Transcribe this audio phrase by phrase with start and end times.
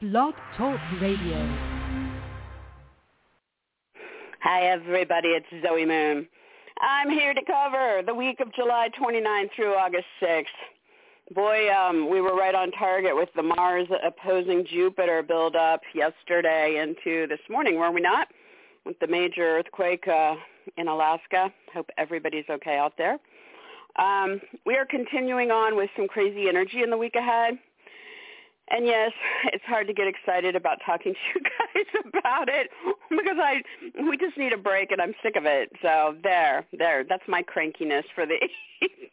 [0.00, 1.46] Blog Talk Radio.
[4.40, 5.28] Hi, everybody.
[5.28, 6.26] It's Zoe Moon.
[6.80, 10.46] I'm here to cover the week of July 29 through August 6th.
[11.34, 17.26] Boy, um, we were right on target with the Mars opposing Jupiter build-up yesterday into
[17.26, 18.28] this morning, were we not?
[18.86, 20.36] With the major earthquake uh,
[20.78, 21.52] in Alaska.
[21.74, 23.18] Hope everybody's okay out there.
[23.98, 27.58] Um, we are continuing on with some crazy energy in the week ahead.
[28.70, 29.10] And yes,
[29.52, 32.70] it's hard to get excited about talking to you guys about it
[33.10, 33.62] because I
[34.08, 35.70] we just need a break and I'm sick of it.
[35.82, 38.34] So there, there, that's my crankiness for the
[38.82, 39.10] evening.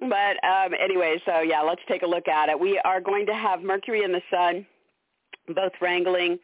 [0.00, 2.58] but um anyway, so yeah, let's take a look at it.
[2.58, 4.66] We are going to have Mercury and the Sun
[5.48, 6.38] both wrangling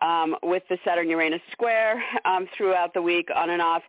[0.00, 3.82] um, with the Saturn Uranus square um, throughout the week on and off.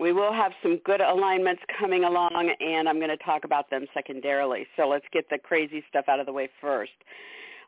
[0.00, 3.84] We will have some good alignments coming along, and I'm going to talk about them
[3.92, 4.66] secondarily.
[4.74, 6.92] So let's get the crazy stuff out of the way first.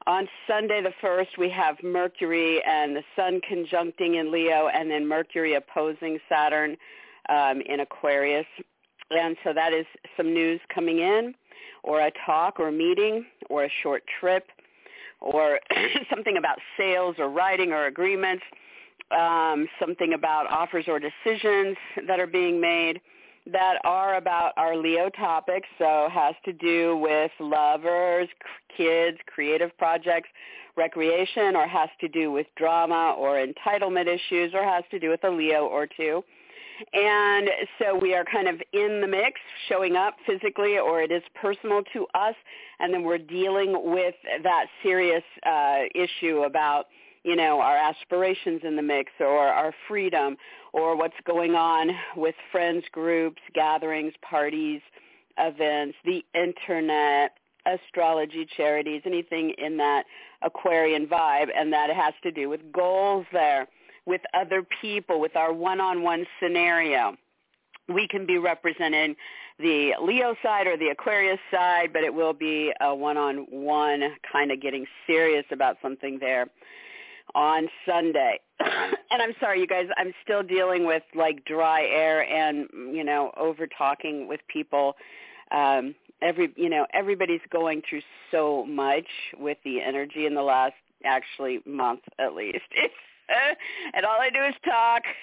[0.06, 5.06] On Sunday the 1st, we have Mercury and the Sun conjuncting in Leo, and then
[5.06, 6.78] Mercury opposing Saturn
[7.28, 8.46] um, in Aquarius.
[9.10, 9.84] And so that is
[10.16, 11.34] some news coming in,
[11.82, 14.46] or a talk or a meeting, or a short trip,
[15.20, 15.60] or
[16.10, 18.42] something about sales or writing or agreements
[19.12, 23.00] um, something about offers or decisions that are being made
[23.50, 25.68] that are about our Leo topics.
[25.78, 28.28] So has to do with lovers,
[28.76, 30.28] kids, creative projects,
[30.76, 35.24] recreation, or has to do with drama or entitlement issues, or has to do with
[35.24, 36.22] a Leo or two.
[36.94, 41.22] And so we are kind of in the mix, showing up physically, or it is
[41.40, 42.34] personal to us,
[42.80, 46.86] and then we're dealing with that serious uh, issue about
[47.24, 50.36] you know, our aspirations in the mix or our freedom
[50.72, 54.80] or what's going on with friends groups, gatherings, parties,
[55.38, 60.04] events, the internet, astrology, charities, anything in that
[60.42, 63.68] Aquarian vibe, and that has to do with goals there,
[64.04, 67.14] with other people, with our one-on-one scenario.
[67.88, 69.14] We can be representing
[69.60, 74.60] the Leo side or the Aquarius side, but it will be a one-on-one kind of
[74.60, 76.48] getting serious about something there
[77.34, 78.40] on Sunday.
[78.60, 83.32] and I'm sorry, you guys, I'm still dealing with like dry air and, you know,
[83.36, 84.94] over talking with people.
[85.50, 89.06] Um, every, you know, everybody's going through so much
[89.38, 90.74] with the energy in the last
[91.04, 92.58] actually month at least.
[92.76, 92.94] It's
[93.94, 95.02] and all I do is talk.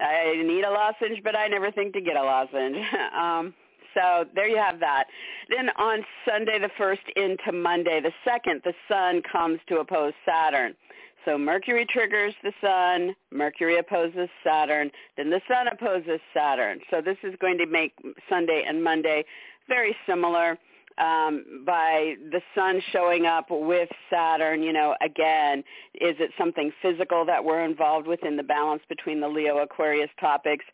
[0.00, 2.76] I need a lozenge, but I never think to get a lozenge.
[3.14, 3.54] Um,
[3.94, 5.04] so there you have that.
[5.48, 10.74] Then on Sunday the 1st into Monday the 2nd, the sun comes to oppose Saturn.
[11.24, 16.80] So Mercury triggers the sun, Mercury opposes Saturn, then the sun opposes Saturn.
[16.90, 17.94] So this is going to make
[18.28, 19.24] Sunday and Monday
[19.68, 20.58] very similar
[20.98, 25.58] um, by the sun showing up with Saturn, you know, again,
[25.94, 30.10] is it something physical that we're involved with in the balance between the Leo Aquarius
[30.20, 30.64] topics?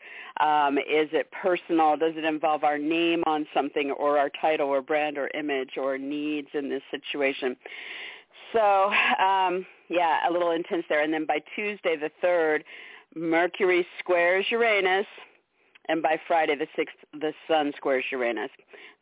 [0.40, 1.96] Um, is it personal?
[1.96, 5.96] Does it involve our name on something or our title or brand or image or
[5.96, 7.56] needs in this situation?
[8.52, 11.02] So, um, yeah, a little intense there.
[11.02, 12.62] And then by Tuesday the 3rd,
[13.14, 15.06] Mercury squares Uranus,
[15.88, 18.50] and by Friday the 6th, the Sun squares Uranus.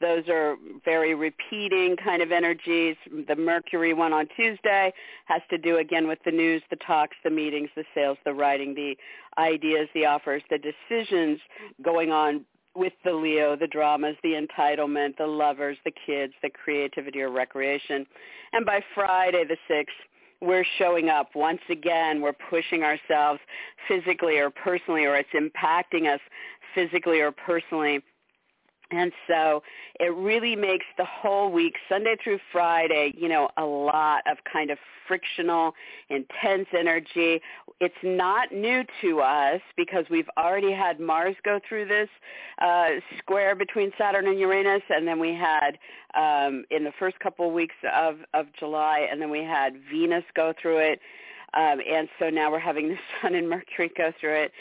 [0.00, 2.96] Those are very repeating kind of energies.
[3.26, 4.92] The Mercury one on Tuesday
[5.26, 8.74] has to do again with the news, the talks, the meetings, the sales, the writing,
[8.74, 8.96] the
[9.36, 11.40] ideas, the offers, the decisions
[11.82, 12.44] going on
[12.78, 18.06] with the Leo, the dramas, the entitlement, the lovers, the kids, the creativity or recreation.
[18.52, 19.86] And by Friday the 6th,
[20.40, 22.22] we're showing up once again.
[22.22, 23.40] We're pushing ourselves
[23.88, 26.20] physically or personally, or it's impacting us
[26.74, 28.00] physically or personally
[28.90, 29.62] and so
[30.00, 34.70] it really makes the whole week, Sunday through Friday, you know, a lot of kind
[34.70, 35.74] of frictional,
[36.10, 37.40] intense energy.
[37.80, 42.08] It's not new to us because we've already had Mars go through this
[42.60, 42.88] uh,
[43.18, 45.78] square between Saturn and Uranus, and then we had
[46.14, 50.24] um, in the first couple of weeks of, of July, and then we had Venus
[50.34, 51.00] go through it.
[51.54, 54.52] Um, and so now we're having the Sun and Mercury go through it,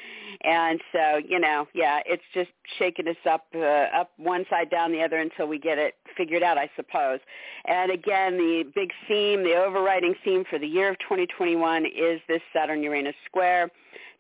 [0.44, 2.50] and so you know, yeah, it's just
[2.80, 3.60] shaking us up, uh,
[3.96, 7.20] up one side, down the other until we get it figured out, I suppose.
[7.66, 12.42] And again, the big theme, the overriding theme for the year of 2021 is this
[12.54, 13.70] Saturn-Uranus square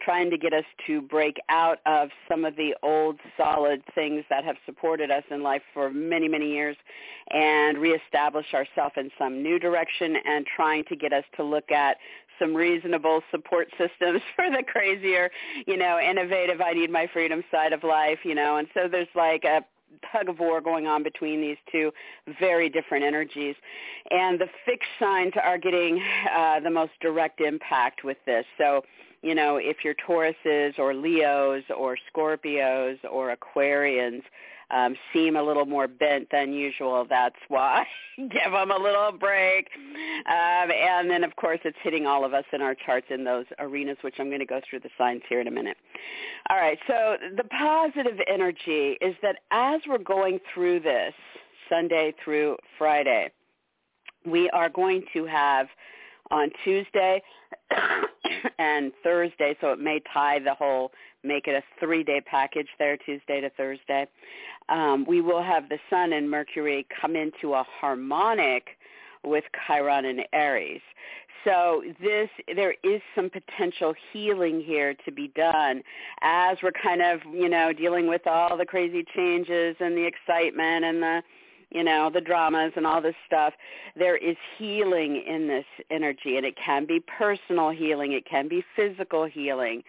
[0.02, 4.44] trying to get us to break out of some of the old solid things that
[4.44, 6.78] have supported us in life for many, many years
[7.32, 11.98] and reestablish ourselves in some new direction and trying to get us to look at
[12.40, 15.30] some reasonable support systems for the crazier,
[15.66, 18.58] you know, innovative I need my freedom side of life, you know.
[18.58, 19.62] And so there's like a
[20.12, 21.92] tug of war going on between these two
[22.40, 23.56] very different energies.
[24.12, 26.02] And the fixed signs are getting
[26.36, 28.46] uh, the most direct impact with this.
[28.58, 28.84] So
[29.24, 34.22] you know, if you're Tauruses or Leos or Scorpios or Aquarians
[34.70, 37.86] um, seem a little more bent than usual, that's why.
[38.18, 39.70] Give them a little break.
[39.76, 43.46] Um, and then, of course, it's hitting all of us in our charts in those
[43.60, 45.78] arenas, which I'm going to go through the signs here in a minute.
[46.50, 51.14] All right, so the positive energy is that as we're going through this
[51.70, 53.32] Sunday through Friday,
[54.26, 55.68] we are going to have
[56.32, 57.22] on Tuesday
[58.60, 60.92] and Thursday, so it may tie the whole,
[61.24, 64.08] make it a three-day package there, Tuesday to Thursday.
[64.70, 68.68] Um, we will have the Sun and Mercury come into a harmonic
[69.24, 70.82] with Chiron and Aries.
[71.44, 75.82] So this, there is some potential healing here to be done
[76.22, 80.84] as we're kind of, you know, dealing with all the crazy changes and the excitement
[80.84, 81.22] and the
[81.70, 83.54] you know, the dramas and all this stuff,
[83.96, 86.38] there is healing in this energy.
[86.38, 88.14] And it can be personal healing.
[88.14, 89.84] It can be physical healing.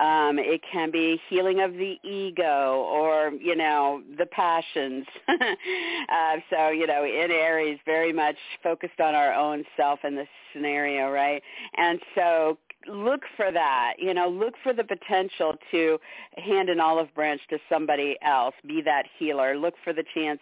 [0.00, 5.06] Um, it can be healing of the ego or, you know, the passions.
[5.28, 10.28] uh, so, you know, in Aries, very much focused on our own self in this
[10.52, 11.42] scenario, right?
[11.76, 12.58] And so
[12.88, 13.94] look for that.
[13.98, 15.98] You know, look for the potential to
[16.36, 19.56] hand an olive branch to somebody else, be that healer.
[19.56, 20.40] Look for the chance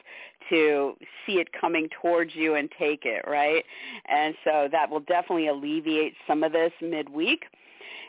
[0.50, 0.94] to
[1.26, 3.64] see it coming towards you and take it, right?
[4.08, 7.44] And so that will definitely alleviate some of this midweek.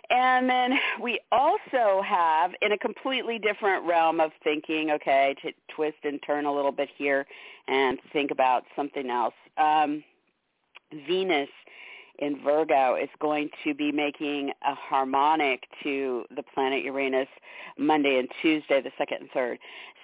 [0.09, 5.97] And then we also have, in a completely different realm of thinking, okay, to twist
[6.03, 7.25] and turn a little bit here
[7.68, 9.33] and think about something else.
[9.57, 10.03] Um,
[11.07, 11.50] Venus
[12.19, 17.27] in Virgo is going to be making a harmonic to the planet Uranus
[17.77, 19.60] Monday and Tuesday, the second and third.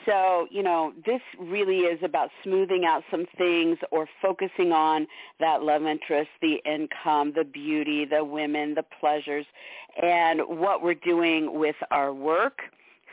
[0.06, 5.08] So, you know, this really is about smoothing out some things or focusing on
[5.40, 9.46] that love interest, the income, the beauty, the women, the pleasures,
[10.02, 12.62] and what we're doing with our work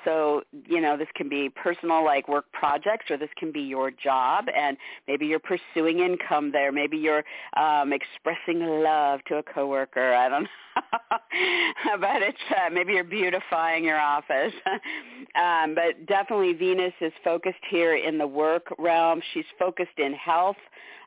[0.07, 3.91] so, you know, this can be personal like work projects or this can be your
[3.91, 4.77] job and
[5.09, 6.71] maybe you're pursuing income there.
[6.71, 7.25] Maybe you're
[7.57, 10.15] um, expressing love to a coworker.
[10.15, 10.43] I don't
[10.77, 11.99] know.
[12.01, 14.53] but it's uh, maybe you're beautifying your office.
[15.37, 19.21] um, but definitely Venus is focused here in the work realm.
[19.33, 20.57] She's focused in health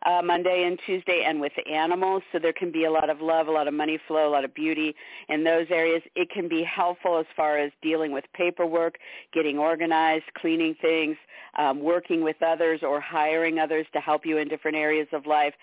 [0.05, 2.23] uh, Monday and Tuesday and with animals.
[2.31, 4.45] So there can be a lot of love, a lot of money flow, a lot
[4.45, 4.95] of beauty
[5.27, 6.01] in those areas.
[6.15, 8.97] It can be helpful as far as dealing with paperwork,
[9.33, 11.17] getting organized, cleaning things,
[11.57, 15.53] um, working with others or hiring others to help you in different areas of life.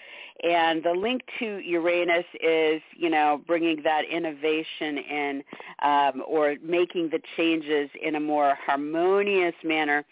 [0.42, 5.44] And the link to Uranus is, you know, bringing that innovation in
[5.82, 10.04] um, or making the changes in a more harmonious manner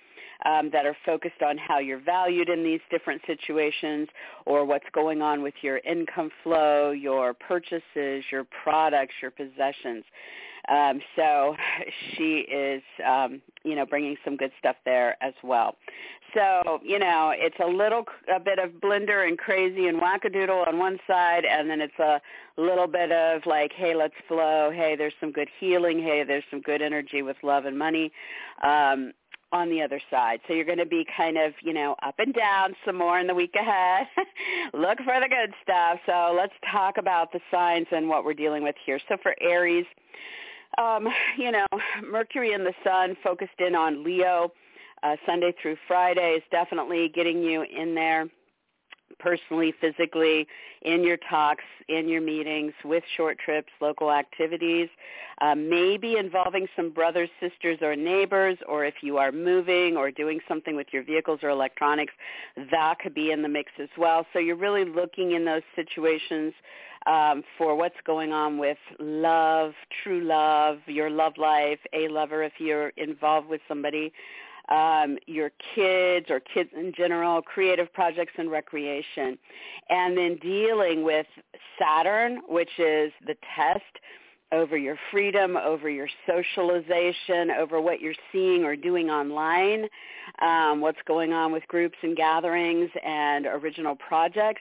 [0.44, 4.08] um, that are focused on how you're valued in these different situations
[4.46, 10.04] or what's going on with your income flow, your purchases, your products, your possessions.
[10.68, 11.56] Um, so
[12.16, 15.76] she is, um, you know, bringing some good stuff there as well.
[16.34, 20.78] So, you know, it's a little a bit of blender and crazy and wackadoodle on
[20.78, 22.20] one side, and then it's a
[22.56, 24.70] little bit of like, hey, let's flow.
[24.74, 26.02] Hey, there's some good healing.
[26.02, 28.10] Hey, there's some good energy with love and money.
[28.62, 29.12] Um,
[29.54, 30.40] on the other side.
[30.46, 33.28] So you're going to be kind of, you know, up and down some more in
[33.28, 34.08] the week ahead.
[34.74, 36.00] Look for the good stuff.
[36.06, 38.98] So let's talk about the signs and what we're dealing with here.
[39.08, 39.86] So for Aries,
[40.78, 41.66] um, you know,
[42.02, 44.52] Mercury and the Sun focused in on Leo
[45.02, 48.26] uh, Sunday through Friday is definitely getting you in there
[49.24, 50.46] personally, physically,
[50.82, 54.88] in your talks, in your meetings, with short trips, local activities,
[55.40, 60.38] uh, maybe involving some brothers, sisters, or neighbors, or if you are moving or doing
[60.46, 62.12] something with your vehicles or electronics,
[62.70, 64.26] that could be in the mix as well.
[64.34, 66.52] So you're really looking in those situations
[67.06, 72.52] um, for what's going on with love, true love, your love life, a lover if
[72.58, 74.12] you're involved with somebody
[74.68, 79.38] um, your kids or kids in general, creative projects and recreation.
[79.90, 81.26] And then dealing with
[81.78, 83.82] Saturn, which is the test
[84.52, 89.86] over your freedom, over your socialization, over what you're seeing or doing online,
[90.40, 94.60] um, what's going on with groups and gatherings and original projects,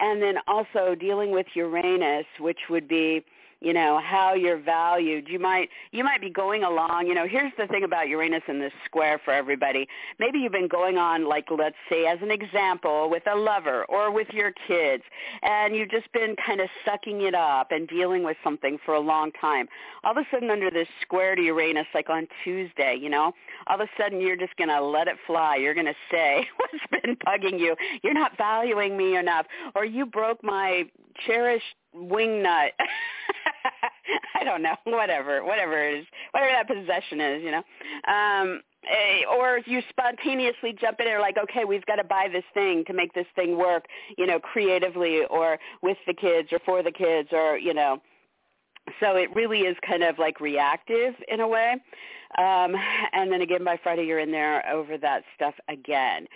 [0.00, 3.24] and then also dealing with Uranus, which would be
[3.64, 5.26] you know how you're valued.
[5.28, 8.60] You might you might be going along you know here's the thing about uranus in
[8.60, 9.88] this square for everybody.
[10.18, 14.12] Maybe you've been going on like let's say as an example with a lover or
[14.12, 15.02] with your kids
[15.42, 19.00] and you've just been kind of sucking it up and dealing with something for a
[19.00, 19.66] long time.
[20.04, 23.32] All of a sudden under this square to uranus like on tuesday you know
[23.66, 25.56] all of a sudden you're just going to let it fly.
[25.56, 27.74] You're going to say what's been bugging you?
[28.02, 30.84] You're not valuing me enough or you broke my
[31.26, 32.72] cherished wing nut
[34.34, 37.62] I don't know, whatever, whatever it is, whatever that possession is, you know.
[38.12, 42.28] Um, eh, or you spontaneously jump in and are like, okay, we've got to buy
[42.32, 43.86] this thing to make this thing work,
[44.18, 48.00] you know, creatively or with the kids or for the kids or, you know.
[49.00, 51.76] So it really is kind of like reactive in a way.
[52.36, 52.74] Um,
[53.12, 56.26] and then again by Friday you're in there over that stuff again.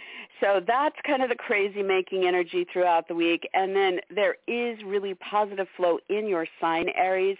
[0.41, 3.49] So that's kind of the crazy making energy throughout the week.
[3.53, 7.37] And then there is really positive flow in your sign Aries.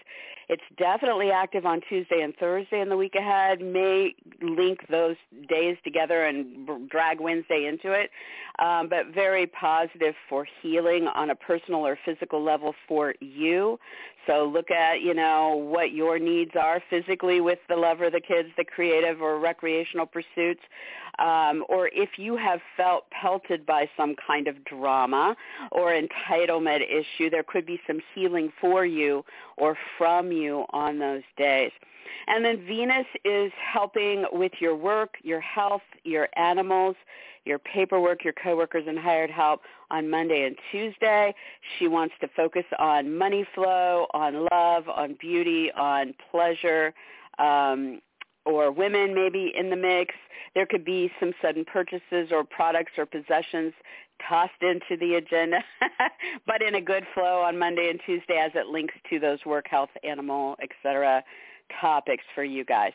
[0.49, 3.61] It's definitely active on Tuesday and Thursday in the week ahead.
[3.61, 5.15] May link those
[5.47, 8.09] days together and drag Wednesday into it,
[8.57, 13.79] um, but very positive for healing on a personal or physical level for you.
[14.25, 18.49] So look at, you know, what your needs are physically with the lover, the kids,
[18.57, 20.61] the creative or recreational pursuits,
[21.19, 25.35] um, or if you have felt pelted by some kind of drama
[25.71, 29.23] or entitlement issue, there could be some healing for you
[29.57, 31.71] or from you on those days.
[32.27, 36.95] And then Venus is helping with your work, your health, your animals,
[37.45, 39.61] your paperwork, your coworkers, and hired help
[39.91, 41.33] on Monday and Tuesday.
[41.77, 46.93] She wants to focus on money flow, on love, on beauty, on pleasure,
[47.39, 48.01] um,
[48.49, 50.15] or women maybe in the mix.
[50.55, 53.73] There could be some sudden purchases or products or possessions
[54.27, 55.63] tossed into the agenda,
[56.47, 59.67] but in a good flow on Monday and Tuesday as it links to those work,
[59.69, 61.23] health, animal, etc.
[61.79, 62.93] topics for you guys.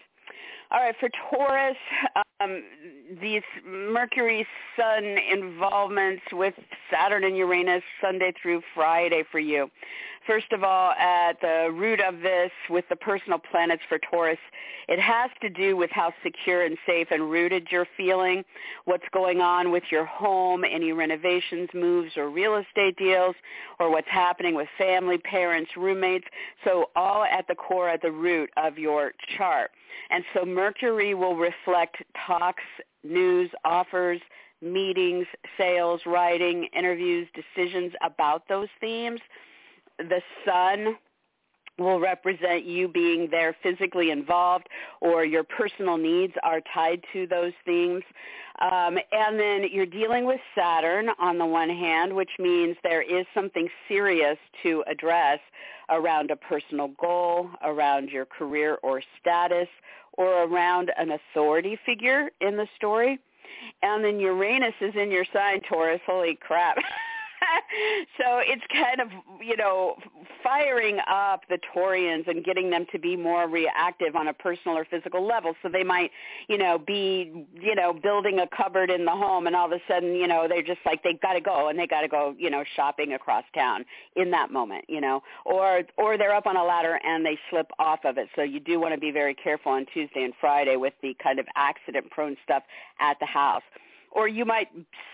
[0.71, 1.76] All right, for Taurus,
[2.40, 2.62] um,
[3.21, 6.54] these Mercury Sun involvements with
[6.90, 9.71] Saturn and Uranus Sunday through Friday for you.
[10.26, 14.38] First of all, at the root of this with the personal planets for Taurus,
[14.88, 18.43] it has to do with how secure and safe and rooted you're feeling,
[18.87, 23.37] what's going on with your home, any renovations, moves, or real estate deals,
[23.78, 26.26] or what's happening with family, parents, roommates.
[26.64, 29.71] So all at the core, at the root of your chart.
[30.14, 32.62] And so Mercury will reflect talks,
[33.02, 34.21] news, offers,
[34.62, 35.26] meetings,
[35.59, 39.21] sales, writing, interviews, decisions about those themes
[39.99, 40.97] the sun
[41.78, 44.68] will represent you being there physically involved
[45.00, 48.04] or your personal needs are tied to those themes.
[48.61, 53.26] Um, and then you're dealing with Saturn on the one hand, which means there is
[53.35, 55.40] something serious to address
[55.90, 59.68] around a personal goal, around your career or status,
[60.16, 63.18] or around an authority figure in the story.
[63.83, 66.00] And then Uranus is in your sign, Taurus.
[66.06, 66.76] Holy crap.
[68.19, 69.09] so it's kind of,
[69.43, 69.97] you know,
[70.43, 74.85] firing up the Taurians and getting them to be more reactive on a personal or
[74.85, 75.55] physical level.
[75.63, 76.11] So they might,
[76.49, 79.81] you know, be, you know, building a cupboard in the home and all of a
[79.89, 82.35] sudden, you know, they're just like they've got to go and they got to go,
[82.39, 83.85] you know, shopping across town
[84.17, 87.71] in that moment, you know, or or they're up on a ladder and they slip
[87.79, 88.29] off of it.
[88.37, 91.39] So you do want to be very careful on Tuesday and Friday with the kind
[91.39, 92.63] of accident prone stuff
[93.01, 93.63] at the house
[94.14, 94.68] or you might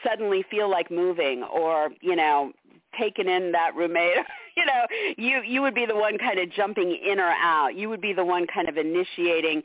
[0.07, 2.53] suddenly feel like moving or you know
[2.99, 4.17] taking in that roommate
[4.57, 7.75] you know you you would be the one kind of jumping in or out.
[7.77, 9.63] You would be the one kind of initiating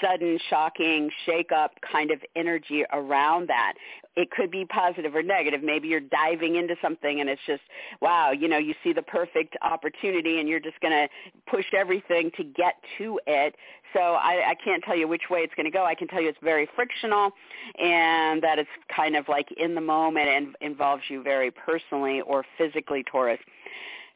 [0.00, 3.74] sudden shocking shake up kind of energy around that
[4.16, 7.62] it could be positive or negative maybe you're diving into something and it's just
[8.00, 11.08] wow you know you see the perfect opportunity and you're just going to
[11.50, 13.54] push everything to get to it
[13.96, 15.84] so I, I can't tell you which way it's going to go.
[15.84, 17.30] I can tell you it's very frictional
[17.78, 22.44] and that it's kind of like in the moment and involves you very personally or
[22.58, 23.38] physically, Taurus,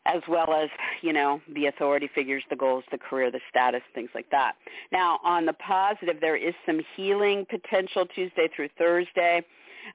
[0.06, 0.68] as well as,
[1.02, 4.56] you know, the authority figures, the goals, the career, the status, things like that.
[4.92, 9.44] Now, on the positive, there is some healing potential Tuesday through Thursday.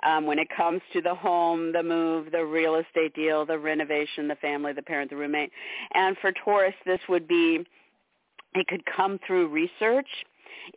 [0.04, 4.28] Um, when it comes to the home, the move, the real estate deal, the renovation,
[4.28, 5.52] the family, the parent, the roommate.
[5.94, 7.66] And for Taurus, this would be
[8.56, 10.08] it could come through research.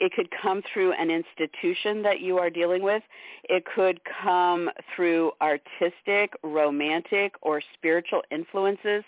[0.00, 3.02] It could come through an institution that you are dealing with.
[3.44, 9.04] It could come through artistic, romantic, or spiritual influences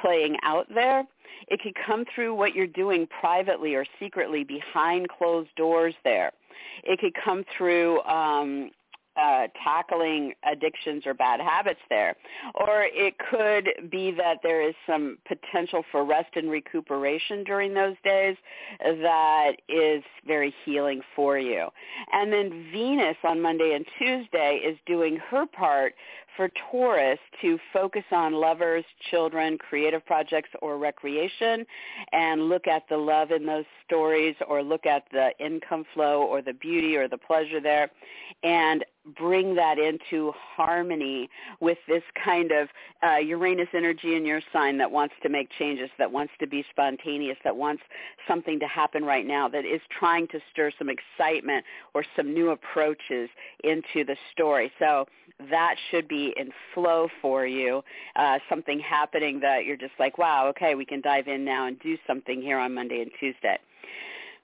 [0.00, 1.04] playing out there.
[1.48, 6.32] It could come through what you're doing privately or secretly behind closed doors there.
[6.84, 8.70] It could come through um,
[9.20, 12.16] uh, tackling addictions or bad habits there.
[12.54, 17.96] Or it could be that there is some potential for rest and recuperation during those
[18.04, 18.36] days
[18.80, 21.68] that is very healing for you.
[22.12, 25.94] And then Venus on Monday and Tuesday is doing her part
[26.36, 31.64] for Taurus to focus on lovers, children, creative projects, or recreation
[32.12, 36.42] and look at the love in those stories or look at the income flow or
[36.42, 37.90] the beauty or the pleasure there
[38.42, 38.84] and
[39.16, 41.28] bring that into harmony
[41.60, 42.68] with this kind of
[43.02, 46.64] uh, Uranus energy in your sign that wants to make changes, that wants to be
[46.70, 47.82] spontaneous, that wants
[48.28, 52.50] something to happen right now, that is trying to stir some excitement or some new
[52.50, 53.30] approaches
[53.64, 54.70] into the story.
[54.78, 55.06] So
[55.50, 57.82] that should be in flow for you,
[58.16, 61.78] uh, something happening that you're just like, wow, okay, we can dive in now and
[61.80, 63.58] do something here on Monday and Tuesday.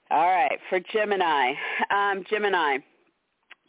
[0.09, 1.53] All right, for Gemini,
[1.89, 2.77] um, Gemini,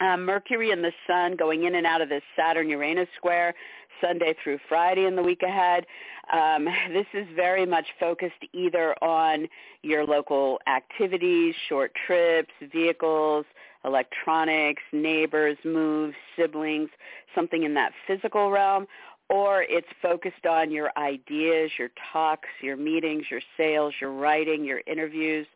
[0.00, 3.54] um, Mercury and the Sun going in and out of this Saturn-Uranus square
[4.00, 5.84] Sunday through Friday in the week ahead.
[6.32, 9.48] Um, this is very much focused either on
[9.82, 13.44] your local activities, short trips, vehicles,
[13.88, 16.90] electronics, neighbors, moves, siblings,
[17.34, 18.86] something in that physical realm,
[19.28, 24.82] or it's focused on your ideas, your talks, your meetings, your sales, your writing, your
[24.86, 25.46] interviews,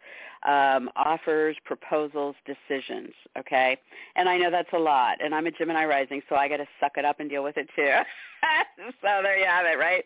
[0.46, 3.12] um, offers, proposals, decisions.
[3.38, 3.76] Okay,
[4.16, 6.66] and I know that's a lot, and I'm a Gemini rising, so I got to
[6.80, 7.90] suck it up and deal with it too.
[9.00, 10.04] so there you have it, right?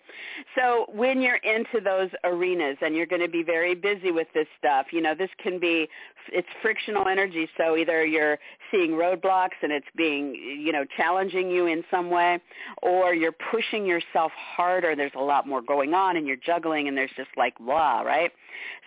[0.54, 4.46] So when you're into those arenas and you're going to be very busy with this
[4.58, 5.88] stuff, you know, this can be
[6.32, 7.48] it's frictional energy.
[7.56, 8.38] So either you're
[8.70, 12.40] seeing roadblocks and it's being, you know, challenging you in some way,
[12.82, 14.96] or you're pushing yourself harder.
[14.96, 18.32] There's a lot more going on, and you're juggling, and there's just like blah, right?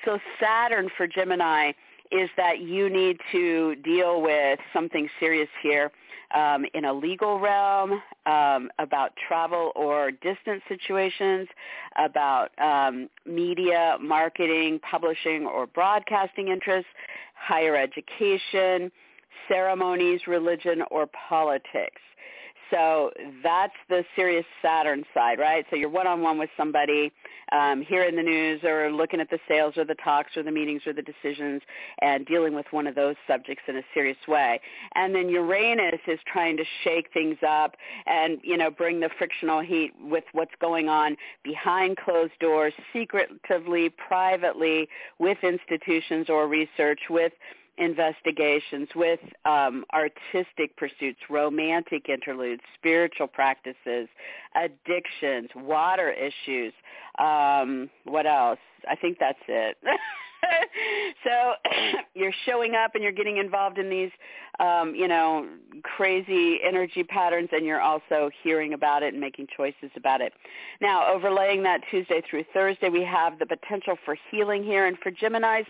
[0.06, 1.39] So Saturn for Gemini
[2.12, 5.92] is that you need to deal with something serious here
[6.36, 11.48] um, in a legal realm, um, about travel or distance situations,
[11.98, 16.90] about um, media, marketing, publishing, or broadcasting interests,
[17.36, 18.92] higher education,
[19.48, 22.02] ceremonies, religion, or politics.
[22.72, 23.12] So
[23.44, 25.66] that's the serious Saturn side, right?
[25.70, 27.12] So you're one-on-one with somebody,
[27.52, 30.84] um, hearing the news or looking at the sales or the talks or the meetings
[30.86, 31.62] or the decisions
[32.02, 34.60] and dealing with one of those subjects in a serious way.
[34.96, 39.62] And then Uranus is trying to shake things up and, you know, bring the frictional
[39.62, 47.34] heat with what's going on behind closed doors, secretively, privately, with institutions or research, with
[47.80, 54.08] investigations with um, artistic pursuits, romantic interludes, spiritual practices,
[54.56, 56.74] addictions, water issues.
[57.18, 58.60] Um, what else?
[58.88, 59.78] I think that's it.
[61.24, 61.54] so
[62.14, 64.12] you're showing up and you're getting involved in these,
[64.60, 65.48] um, you know,
[65.84, 70.34] crazy energy patterns, and you're also hearing about it and making choices about it.
[70.82, 75.12] Now, overlaying that Tuesday through Thursday, we have the potential for healing here, and for
[75.12, 75.66] Gemini's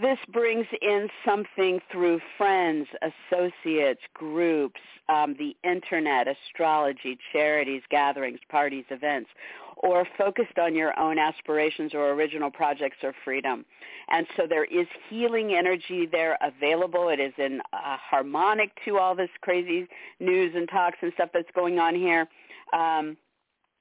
[0.00, 8.84] this brings in something through friends, associates, groups, um, the internet, astrology, charities, gatherings, parties,
[8.90, 9.30] events,
[9.78, 13.64] or focused on your own aspirations or original projects or freedom.
[14.08, 17.08] And so there is healing energy there available.
[17.08, 19.86] It is in uh, harmonic to all this crazy
[20.20, 22.26] news and talks and stuff that's going on here.
[22.72, 23.16] Um,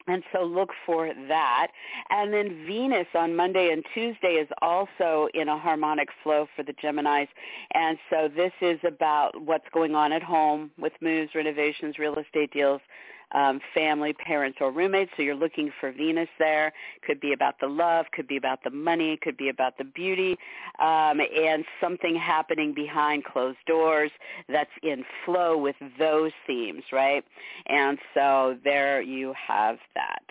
[0.08, 1.68] and so look for that.
[2.10, 6.74] And then Venus on Monday and Tuesday is also in a harmonic flow for the
[6.74, 7.28] Geminis.
[7.74, 12.52] And so this is about what's going on at home with moves, renovations, real estate
[12.52, 12.82] deals,
[13.32, 15.12] um, family, parents, or roommates.
[15.16, 16.74] So you're looking for Venus there.
[17.06, 20.38] Could be about the love, could be about the money, could be about the beauty,
[20.80, 24.12] um, and something happening behind closed doors
[24.50, 27.24] that's in flow with those themes, right?
[27.68, 30.24] And so there you have that.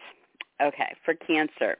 [0.63, 1.77] Okay, for Cancer.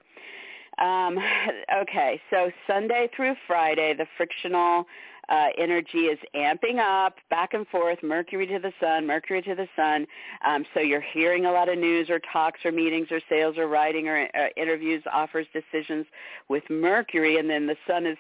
[0.79, 1.19] Um,
[1.83, 4.87] okay, so Sunday through Friday, the frictional
[5.29, 9.69] uh, energy is amping up back and forth, Mercury to the Sun, Mercury to the
[9.77, 10.07] Sun.
[10.47, 13.69] Um, so you're hearing a lot of news or talks or meetings or sales or
[13.69, 16.07] writing or uh, interviews, offers, decisions
[16.49, 18.19] with Mercury, and then the Sun is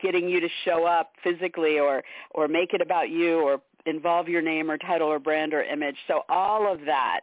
[0.00, 4.42] getting you to show up physically or or make it about you or involve your
[4.42, 5.96] name or title or brand or image.
[6.08, 7.20] So all of that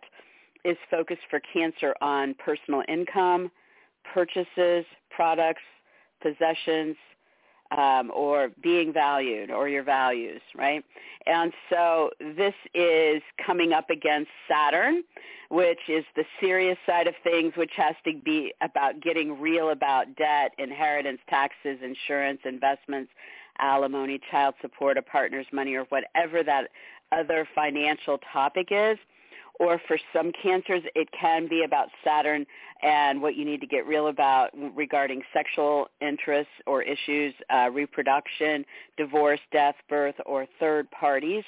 [0.64, 3.52] is focused for Cancer on personal income,
[4.14, 5.62] purchases, products,
[6.22, 6.96] possessions,
[7.78, 10.84] um, or being valued or your values, right?
[11.26, 15.04] And so this is coming up against Saturn,
[15.50, 20.16] which is the serious side of things, which has to be about getting real about
[20.16, 23.12] debt, inheritance, taxes, insurance, investments,
[23.60, 26.70] alimony, child support, a partner's money, or whatever that
[27.12, 28.98] other financial topic is
[29.62, 32.47] or for some cancers, it can be about Saturn
[32.82, 38.65] and what you need to get real about regarding sexual interests or issues, uh, reproduction,
[38.97, 41.43] divorce, death, birth, or third parties.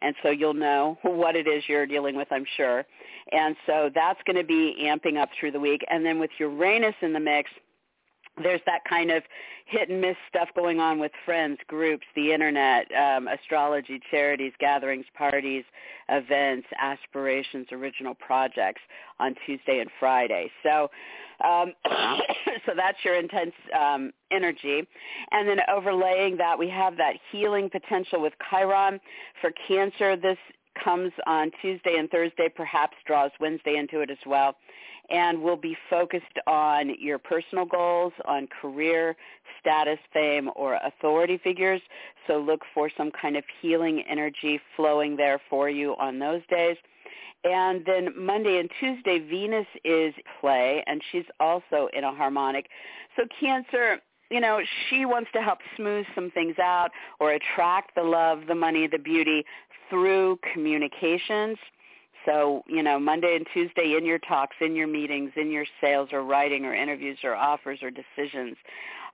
[0.00, 2.86] And so you'll know what it is you're dealing with, I'm sure.
[3.30, 5.84] And so that's going to be amping up through the week.
[5.90, 7.50] And then with Uranus in the mix,
[8.42, 9.22] there's that kind of
[9.66, 15.06] hit and miss stuff going on with friends, groups, the internet, um, astrology, charities, gatherings,
[15.16, 15.64] parties,
[16.08, 18.80] events, aspirations, original projects
[19.20, 20.50] on Tuesday and Friday.
[20.62, 20.90] So,
[21.44, 21.72] um,
[22.66, 24.82] so that's your intense um, energy,
[25.30, 29.00] and then overlaying that, we have that healing potential with Chiron
[29.40, 30.16] for Cancer.
[30.16, 30.38] This
[30.82, 34.56] comes on Tuesday and Thursday, perhaps draws Wednesday into it as well
[35.10, 39.16] and will be focused on your personal goals, on career,
[39.60, 41.80] status, fame, or authority figures.
[42.26, 46.76] So look for some kind of healing energy flowing there for you on those days.
[47.42, 52.66] And then Monday and Tuesday, Venus is play, and she's also in a harmonic.
[53.16, 53.98] So Cancer,
[54.30, 58.54] you know, she wants to help smooth some things out or attract the love, the
[58.54, 59.44] money, the beauty
[59.88, 61.58] through communications
[62.26, 66.08] so, you know, Monday and Tuesday in your talks, in your meetings, in your sales
[66.12, 68.56] or writing or interviews or offers or decisions.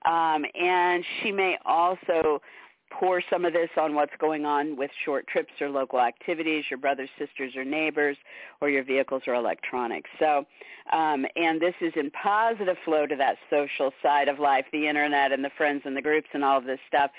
[0.05, 2.41] Um, and she may also
[2.89, 6.77] pour some of this on what's going on with short trips or local activities, your
[6.77, 8.17] brothers, sisters, or neighbors,
[8.61, 10.09] or your vehicles or electronics.
[10.19, 10.45] So,
[10.93, 15.31] um, and this is in positive flow to that social side of life, the internet
[15.31, 17.11] and the friends and the groups and all of this stuff.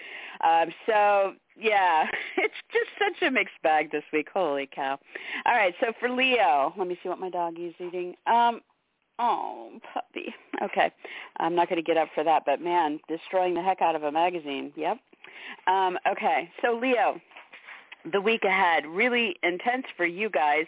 [0.42, 4.28] Um, so yeah, it's just such a mixed bag this week.
[4.32, 4.98] Holy cow.
[5.46, 8.14] All right, so for Leo, let me see what my dog is eating.
[8.26, 8.60] Um,
[9.18, 10.34] oh, puppy.
[10.62, 10.90] Okay,
[11.38, 14.02] I'm not going to get up for that, but man, destroying the heck out of
[14.02, 14.72] a magazine.
[14.76, 14.98] Yep.
[15.66, 17.20] Um, okay, so Leo,
[18.12, 18.86] the week ahead.
[18.86, 20.66] Really intense for you guys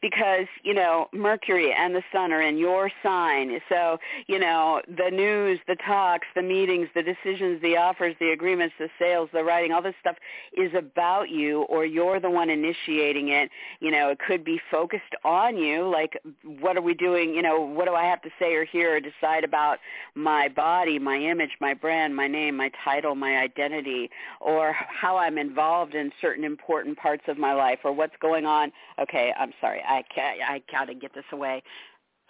[0.00, 3.60] because you know mercury and the sun are in your sign.
[3.68, 8.74] So you know the news the talks the meetings the decisions the offers the agreements
[8.78, 10.16] the sales the writing all this stuff
[10.56, 13.50] is about you or you're the one initiating it.
[13.80, 16.20] You know it could be focused on you like
[16.60, 17.34] what are we doing?
[17.34, 19.78] You know what do i have to say or hear or decide about
[20.14, 25.38] my body my image my brand my name my title my identity or how i'm
[25.38, 28.72] involved in certain important important parts of my life or what's going on.
[29.00, 29.80] Okay, I'm sorry.
[29.86, 31.62] I can't, I got to get this away.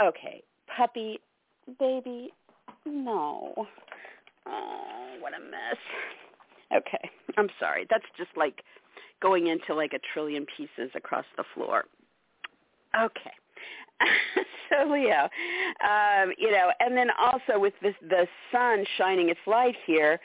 [0.00, 0.42] Okay,
[0.76, 1.18] puppy,
[1.78, 2.30] baby,
[2.86, 3.66] no.
[4.46, 5.78] Oh, what a mess.
[6.74, 7.86] Okay, I'm sorry.
[7.90, 8.62] That's just like
[9.20, 11.84] going into like a trillion pieces across the floor.
[12.98, 13.32] Okay.
[14.68, 15.28] so Leo,
[15.84, 20.18] um, you know, and then also with this the sun shining its light here,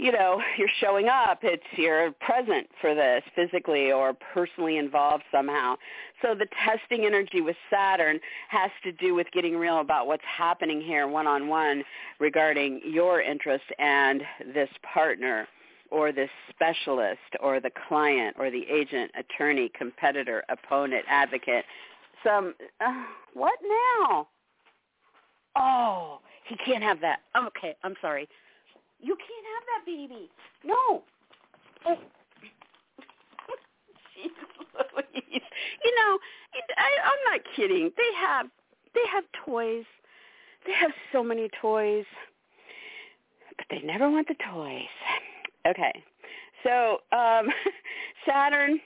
[0.00, 5.76] you know, you're showing up, it's you're present for this physically or personally involved somehow.
[6.22, 10.80] So the testing energy with Saturn has to do with getting real about what's happening
[10.80, 11.84] here one-on-one
[12.18, 14.22] regarding your interest and
[14.54, 15.46] this partner
[15.90, 21.64] or this specialist or the client or the agent, attorney, competitor, opponent, advocate.
[22.24, 23.54] Some, uh, what
[24.06, 24.28] now?
[25.56, 27.20] Oh, he can't have that.
[27.36, 28.28] Okay, I'm sorry.
[29.02, 30.30] You can't have that baby.
[30.64, 31.02] No.
[31.86, 31.98] Oh.
[34.96, 35.42] Louise.
[35.84, 36.18] You know,
[36.76, 37.90] I, I'm not kidding.
[37.96, 38.46] They have
[38.94, 39.84] they have toys.
[40.66, 42.04] They have so many toys,
[43.56, 44.82] but they never want the toys.
[45.66, 45.92] Okay,
[46.62, 47.48] so um,
[48.26, 48.80] Saturn,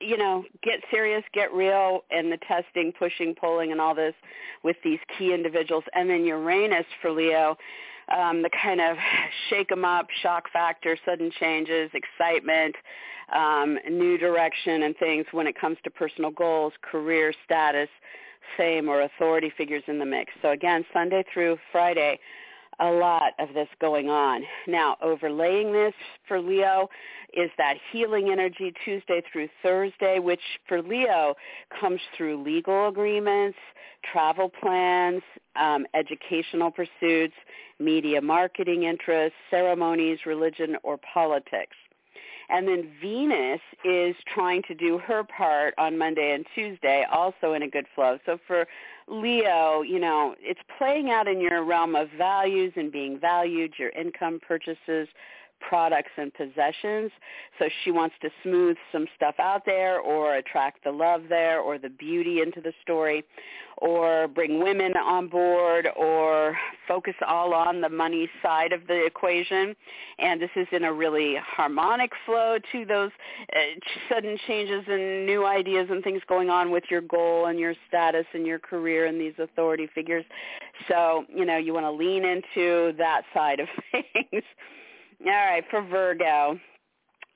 [0.00, 4.14] you know, get serious, get real, and the testing, pushing, pulling, and all this
[4.62, 7.56] with these key individuals, and then Uranus for Leo
[8.16, 8.96] um, the kind of
[9.48, 12.74] shake them up, shock factor, sudden changes, excitement,
[13.34, 17.88] um, new direction and things when it comes to personal goals, career status,
[18.56, 20.32] fame, or authority figures in the mix.
[20.42, 22.18] So again, Sunday through Friday,
[22.80, 24.42] a lot of this going on.
[24.66, 25.94] Now, overlaying this
[26.26, 26.88] for Leo
[27.34, 31.34] is that healing energy Tuesday through Thursday, which for Leo
[31.78, 33.58] comes through legal agreements,
[34.10, 35.22] travel plans,
[35.56, 37.34] um, educational pursuits,
[37.78, 41.76] media marketing interests, ceremonies, religion, or politics.
[42.48, 47.62] And then Venus is trying to do her part on Monday and Tuesday, also in
[47.62, 48.18] a good flow.
[48.26, 48.66] So for
[49.10, 53.90] Leo, you know, it's playing out in your realm of values and being valued, your
[53.90, 55.08] income, purchases,
[55.60, 57.10] products and possessions.
[57.58, 61.78] So she wants to smooth some stuff out there or attract the love there or
[61.78, 63.24] the beauty into the story
[63.78, 69.74] or bring women on board or focus all on the money side of the equation.
[70.18, 73.10] And this is in a really harmonic flow to those
[73.54, 73.58] uh,
[74.08, 78.26] sudden changes and new ideas and things going on with your goal and your status
[78.34, 80.24] and your career and these authority figures.
[80.88, 84.44] So, you know, you want to lean into that side of things.
[85.24, 86.58] All right, for Virgo.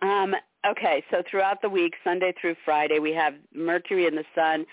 [0.02, 0.34] Um,
[0.66, 4.64] okay, so throughout the week, Sunday through Friday, we have Mercury and the Sun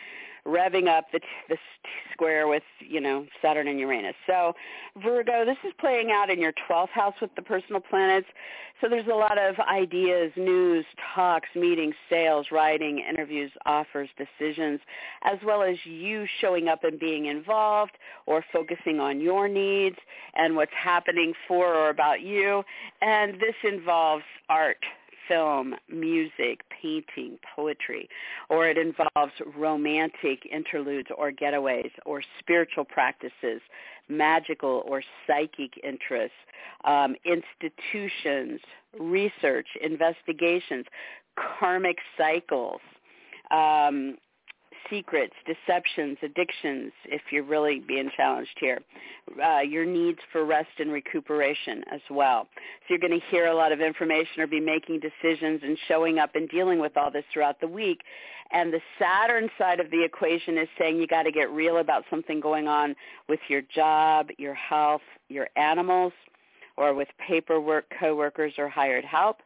[0.46, 1.58] revving up the, the
[2.12, 4.16] square with, you know, Saturn and Uranus.
[4.28, 4.54] So
[5.02, 8.28] Virgo, this is playing out in your 12th house with the personal planets.
[8.80, 14.80] So there's a lot of ideas, news, talks, meetings, sales, writing, interviews, offers, decisions,
[15.24, 17.92] as well as you showing up and being involved
[18.26, 19.98] or focusing on your needs
[20.34, 22.64] and what's happening for or about you.
[23.02, 24.84] And this involves art,
[25.28, 28.08] film, music, painting, poetry,
[28.50, 33.62] or it involves romantic interludes or getaways or spiritual practices,
[34.10, 36.36] magical or psychic interests,
[36.86, 38.60] um, institutions,
[39.00, 40.86] research, investigations,
[41.60, 42.82] karmic cycles,
[43.52, 44.18] um,
[44.90, 48.80] secrets, deceptions, addictions, if you're really being challenged here,
[49.44, 52.48] uh, your needs for rest and recuperation as well.
[52.56, 56.20] So you're going to hear a lot of information or be making decisions and showing
[56.20, 58.02] up and dealing with all this throughout the week.
[58.52, 62.04] And the Saturn side of the equation is saying you got to get real about
[62.10, 62.96] something going on
[63.30, 66.14] with your job, your health, your animals,
[66.78, 69.38] or with paperwork, coworkers, or hired help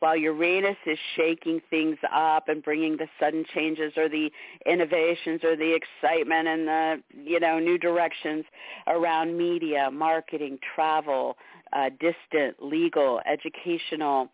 [0.00, 4.30] while Uranus is shaking things up and bringing the sudden changes or the
[4.66, 8.44] innovations or the excitement and the, you know, new directions
[8.86, 11.36] around media, marketing, travel,
[11.72, 14.28] uh, distant, legal, educational,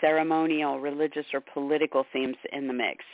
[0.00, 3.04] ceremonial, religious, or political themes in the mix.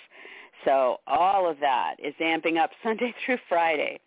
[0.65, 4.01] So all of that is amping up Sunday through Friday.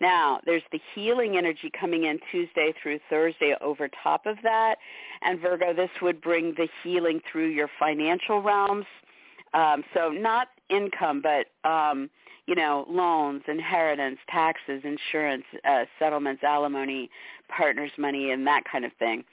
[0.00, 4.76] Now, there's the healing energy coming in Tuesday through Thursday over top of that.
[5.22, 8.86] And Virgo, this would bring the healing through your financial realms.
[9.52, 12.10] Um, so not income, but, um,
[12.46, 17.08] you know, loans, inheritance, taxes, insurance, uh, settlements, alimony,
[17.48, 19.24] partners' money, and that kind of thing.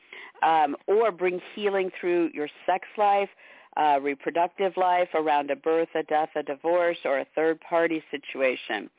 [0.43, 3.29] Um, or bring healing through your sex life,
[3.77, 8.89] uh, reproductive life, around a birth, a death, a divorce, or a third-party situation.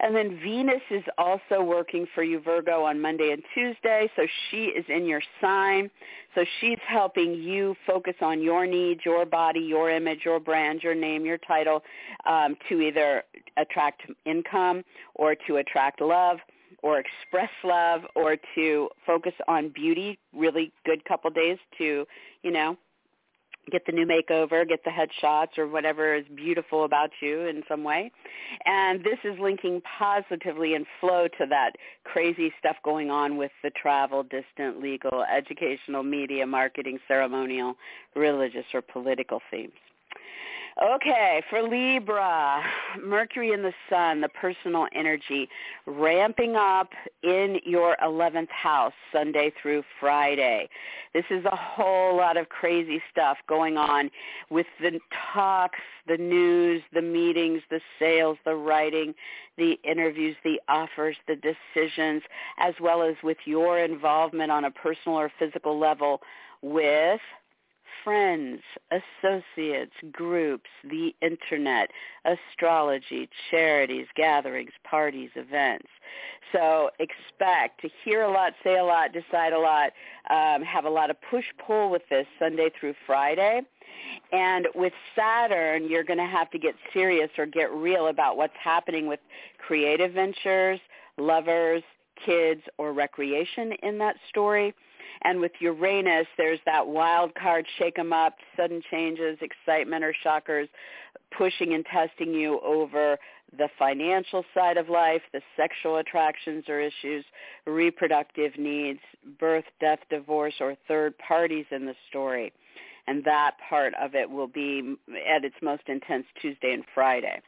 [0.00, 4.10] And then Venus is also working for you, Virgo, on Monday and Tuesday.
[4.16, 5.90] So she is in your sign.
[6.34, 10.96] So she's helping you focus on your needs, your body, your image, your brand, your
[10.96, 11.82] name, your title
[12.26, 13.22] um, to either
[13.56, 14.82] attract income
[15.14, 16.38] or to attract love
[16.82, 22.04] or express love or to focus on beauty, really good couple days to,
[22.42, 22.76] you know,
[23.70, 27.84] get the new makeover, get the headshots or whatever is beautiful about you in some
[27.84, 28.10] way.
[28.66, 31.72] And this is linking positively and flow to that
[32.04, 37.76] crazy stuff going on with the travel, distant, legal, educational, media, marketing, ceremonial,
[38.16, 39.72] religious, or political themes.
[40.80, 42.62] Okay, for Libra,
[43.04, 45.46] Mercury in the Sun, the personal energy,
[45.84, 46.88] ramping up
[47.22, 50.70] in your 11th house Sunday through Friday.
[51.12, 54.10] This is a whole lot of crazy stuff going on
[54.48, 54.98] with the
[55.34, 59.14] talks, the news, the meetings, the sales, the writing,
[59.58, 62.22] the interviews, the offers, the decisions,
[62.58, 66.22] as well as with your involvement on a personal or physical level
[66.62, 67.20] with
[68.04, 71.90] friends, associates, groups, the internet,
[72.24, 75.88] astrology, charities, gatherings, parties, events.
[76.52, 79.92] So expect to hear a lot, say a lot, decide a lot,
[80.30, 83.62] um, have a lot of push-pull with this Sunday through Friday.
[84.32, 88.56] And with Saturn, you're going to have to get serious or get real about what's
[88.62, 89.20] happening with
[89.58, 90.80] creative ventures,
[91.18, 91.82] lovers,
[92.24, 94.74] kids, or recreation in that story
[95.22, 100.68] and with Uranus, there's that wild card, shake 'em up, sudden changes, excitement or shockers,
[101.30, 103.18] pushing and testing you over
[103.58, 107.24] the financial side of life, the sexual attractions or issues,
[107.66, 109.00] reproductive needs,
[109.38, 112.52] birth, death, divorce, or third parties in the story.
[113.06, 114.96] And that part of it will be
[115.28, 117.40] at its most intense Tuesday and Friday.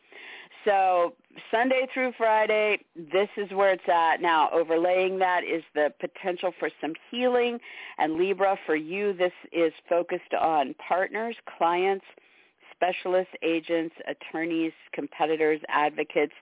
[0.65, 1.15] So
[1.51, 4.23] Sunday through Friday, this is where it's at.
[4.23, 7.59] Now, overlaying that is the potential for some healing.
[7.99, 12.05] And Libra, for you, this is focused on partners, clients,
[12.75, 16.33] specialists, agents, attorneys, competitors, advocates,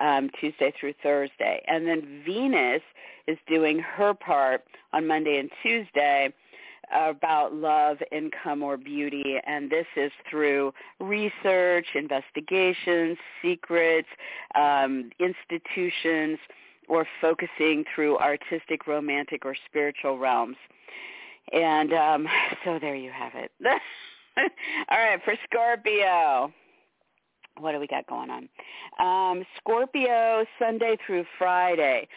[0.00, 1.62] um, Tuesday through Thursday.
[1.66, 2.82] And then Venus
[3.26, 6.32] is doing her part on Monday and Tuesday
[6.92, 9.36] about love, income, or beauty.
[9.46, 14.08] And this is through research, investigations, secrets,
[14.54, 16.38] um, institutions,
[16.88, 20.56] or focusing through artistic, romantic, or spiritual realms.
[21.52, 22.28] And um,
[22.64, 23.52] so there you have it.
[24.90, 26.52] All right, for Scorpio
[27.60, 28.48] what do we got going on?
[28.98, 32.08] Um, Scorpio, Sunday through Friday.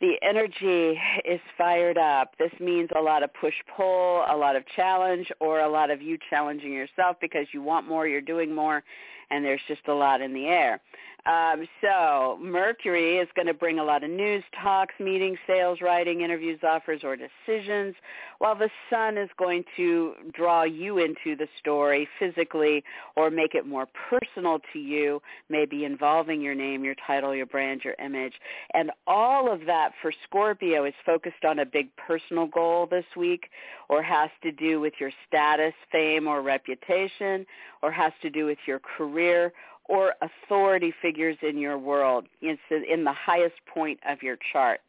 [0.00, 2.34] The energy is fired up.
[2.38, 6.18] This means a lot of push-pull, a lot of challenge, or a lot of you
[6.30, 8.84] challenging yourself because you want more, you're doing more,
[9.30, 10.80] and there's just a lot in the air.
[11.26, 16.22] Um, so Mercury is going to bring a lot of news, talks, meetings, sales, writing,
[16.22, 17.94] interviews, offers, or decisions,
[18.38, 22.82] while the Sun is going to draw you into the story physically
[23.16, 27.82] or make it more personal to you, maybe involving your name, your title, your brand,
[27.84, 28.34] your image.
[28.74, 33.50] And all of that for Scorpio is focused on a big personal goal this week
[33.88, 37.44] or has to do with your status, fame, or reputation
[37.82, 39.52] or has to do with your career
[39.88, 42.26] or authority figures in your world.
[42.40, 44.80] It's in the highest point of your chart.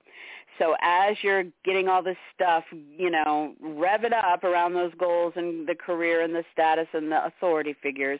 [0.57, 2.65] So as you're getting all this stuff,
[2.97, 7.09] you know, rev it up around those goals and the career and the status and
[7.09, 8.19] the authority figures,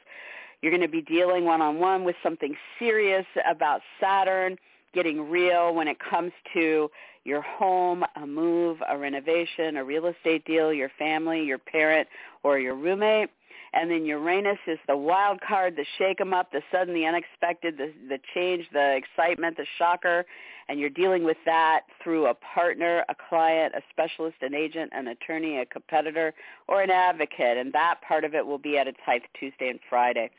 [0.61, 4.57] you're going to be dealing one-on-one with something serious about Saturn,
[4.93, 6.89] getting real when it comes to
[7.25, 12.07] your home, a move, a renovation, a real estate deal, your family, your parent,
[12.43, 13.29] or your roommate.
[13.73, 17.77] And then Uranus is the wild card, the shake 'em up, the sudden, the unexpected,
[17.77, 20.25] the, the change, the excitement, the shocker.
[20.67, 25.07] And you're dealing with that through a partner, a client, a specialist, an agent, an
[25.07, 26.31] attorney, a competitor,
[26.67, 27.57] or an advocate.
[27.57, 30.29] And that part of it will be at its height Tuesday and Friday.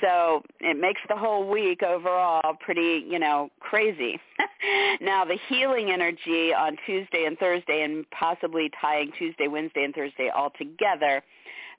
[0.00, 4.18] So it makes the whole week overall pretty, you know, crazy.
[5.02, 10.30] now the healing energy on Tuesday and Thursday and possibly tying Tuesday, Wednesday, and Thursday
[10.34, 11.22] all together–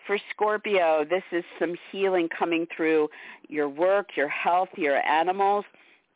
[0.07, 3.09] for Scorpio, this is some healing coming through
[3.49, 5.65] your work, your health, your animals,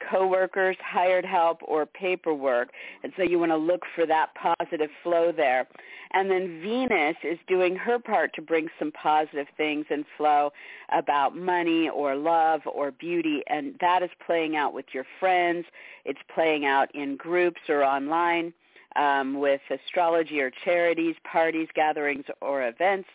[0.09, 2.71] coworkers, hired help, or paperwork.
[3.03, 5.67] And so you want to look for that positive flow there.
[6.13, 10.51] And then Venus is doing her part to bring some positive things and flow
[10.91, 13.43] about money or love or beauty.
[13.47, 15.65] And that is playing out with your friends.
[16.05, 18.53] It's playing out in groups or online
[18.95, 23.07] um, with astrology or charities, parties, gatherings, or events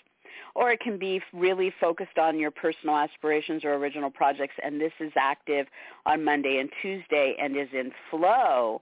[0.55, 4.93] or it can be really focused on your personal aspirations or original projects, and this
[5.01, 5.67] is active
[6.05, 8.81] on Monday and Tuesday and is in flow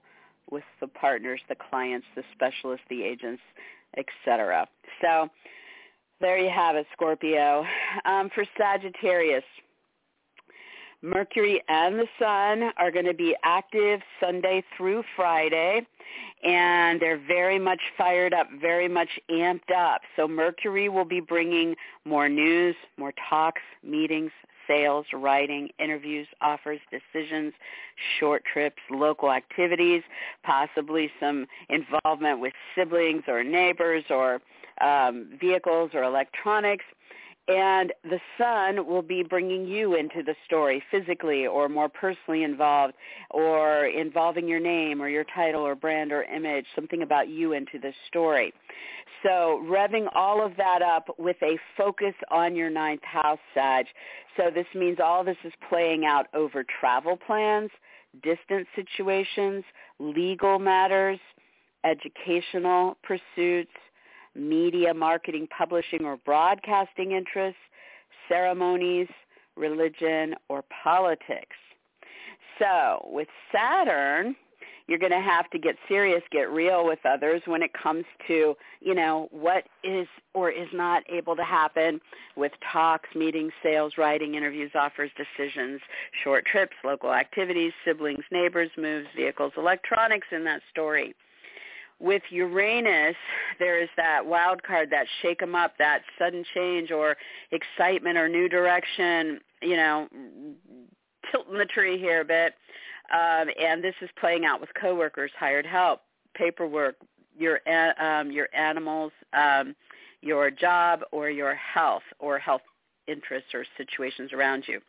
[0.51, 3.41] with the partners, the clients, the specialists, the agents,
[3.97, 4.67] etc.
[5.01, 5.29] So
[6.21, 7.65] there you have it, Scorpio.
[8.05, 9.43] Um, for Sagittarius,
[11.01, 15.85] Mercury and the Sun are going to be active Sunday through Friday,
[16.43, 20.01] and they're very much fired up, very much amped up.
[20.15, 24.31] So Mercury will be bringing more news, more talks, meetings,
[24.67, 27.53] sales, writing, interviews, offers, decisions,
[28.19, 30.01] short trips, local activities,
[30.43, 34.41] possibly some involvement with siblings or neighbors or
[34.81, 36.85] um, vehicles or electronics
[37.47, 42.95] and the sun will be bringing you into the story physically or more personally involved
[43.29, 47.77] or involving your name or your title or brand or image, something about you into
[47.79, 48.51] the story.
[49.21, 53.85] So revving all of that up with a focus on your ninth house, Sag.
[54.37, 57.69] So this means all this is playing out over travel plans,
[58.23, 59.63] distance situations,
[59.99, 61.19] legal matters,
[61.83, 63.71] educational pursuits,
[64.35, 67.59] media, marketing, publishing, or broadcasting interests,
[68.27, 69.07] ceremonies,
[69.55, 71.55] religion, or politics.
[72.59, 74.35] So with Saturn,
[74.87, 78.55] you're going to have to get serious, get real with others when it comes to,
[78.81, 81.99] you know, what is or is not able to happen
[82.35, 85.81] with talks, meetings, sales, writing, interviews, offers, decisions,
[86.23, 91.15] short trips, local activities, siblings, neighbors, moves, vehicles, electronics in that story
[91.99, 93.15] with Uranus,
[93.57, 97.17] there is that wild card, that shake 'em up, that sudden change or
[97.51, 100.09] excitement or new direction, you know,
[101.31, 102.53] tilting the tree here a bit.
[103.11, 106.01] Um, and this is playing out with coworkers, hired help,
[106.33, 106.97] paperwork,
[107.37, 107.61] your
[107.99, 109.75] um, your animals, um,
[110.21, 112.61] your job, or your health, or health
[113.07, 114.81] interests or situations around you.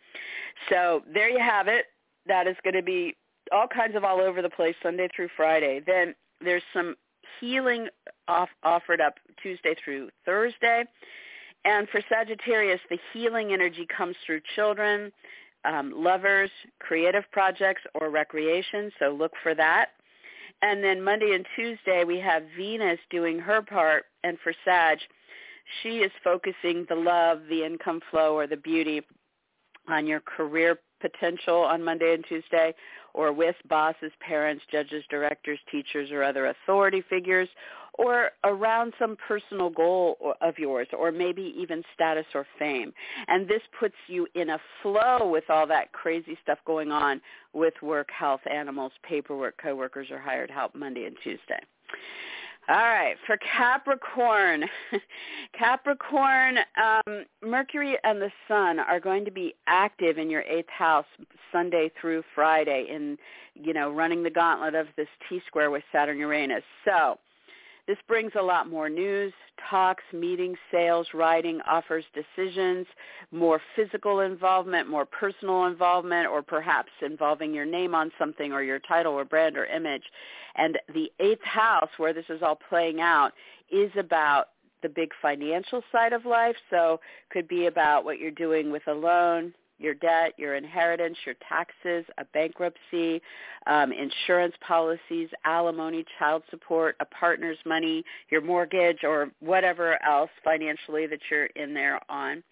[0.71, 1.87] So there you have it.
[2.27, 3.15] That is going to be
[3.53, 5.81] all kinds of all over the place Sunday through Friday.
[5.87, 6.95] Then there's some
[7.41, 7.89] healing
[8.29, 10.85] off, offered up Tuesday through Thursday.
[11.65, 15.13] And for Sagittarius, the healing energy comes through children,
[15.65, 18.91] um, lovers, creative projects, or recreation.
[18.99, 19.91] So look for that.
[20.63, 24.05] And then Monday and Tuesday, we have Venus doing her part.
[24.23, 24.99] And for Sag,
[25.83, 29.03] She is focusing the love, the income flow, or the beauty
[29.89, 32.75] on your career potential on Monday and Tuesday
[33.17, 37.49] or with bosses, parents, judges, directors, teachers, or other authority figures
[37.99, 42.93] or around some personal goal of yours or maybe even status or fame.
[43.27, 47.23] And this puts you in a flow with all that crazy stuff going on
[47.55, 51.61] with work, health, animals, paperwork, coworkers, or hired help Monday and Tuesday.
[52.69, 54.65] All right, for Capricorn,
[55.57, 61.07] Capricorn, um, Mercury and the Sun are going to be active in your eighth house
[61.53, 63.19] Sunday through Friday in,
[63.55, 66.65] you know, running the gauntlet of this T square with Saturn Uranus.
[66.85, 67.19] So
[67.87, 69.33] this brings a lot more news,
[69.71, 72.87] talks, meetings, sales, writing, offers, decisions,
[73.31, 78.81] more physical involvement, more personal involvement, or perhaps involving your name on something or your
[78.81, 80.03] title or brand or image.
[80.57, 83.33] And the eighth house, where this is all playing out,
[83.71, 84.49] is about
[84.83, 86.57] the big financial side of life.
[86.71, 91.35] So could be about what you're doing with a loan, your debt, your inheritance, your
[91.49, 93.21] taxes, a bankruptcy,
[93.67, 101.07] um, insurance policies, alimony, child support, a partner's money, your mortgage, or whatever else financially
[101.07, 102.43] that you're in there on.